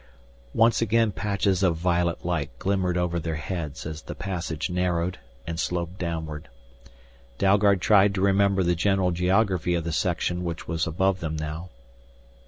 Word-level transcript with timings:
Once 0.55 0.81
again 0.81 1.11
patches 1.11 1.61
of 1.61 1.75
violet 1.75 2.25
light 2.25 2.49
glimmered 2.57 2.97
over 2.97 3.19
their 3.19 3.35
heads 3.35 3.85
as 3.85 4.01
the 4.01 4.15
passage 4.15 4.67
narrowed 4.67 5.19
and 5.45 5.59
sloped 5.59 5.99
downward. 5.99 6.49
Dalgard 7.37 7.81
tried 7.81 8.15
to 8.15 8.21
remember 8.21 8.63
the 8.63 8.73
general 8.73 9.11
geography 9.11 9.75
of 9.75 9.83
the 9.83 9.91
section 9.93 10.43
which 10.43 10.67
was 10.67 10.87
above 10.87 11.19
them 11.19 11.35
now. 11.35 11.69